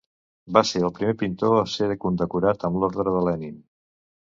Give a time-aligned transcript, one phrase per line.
[0.55, 3.67] Va ser el primer pintor a ser condecorat amb l'orde de Lenin.